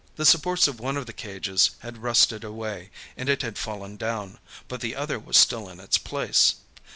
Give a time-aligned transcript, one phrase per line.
[0.15, 4.39] The supports of one of the cages had rusted away, and it had fallen down,
[4.67, 6.55] but the other was still in its place.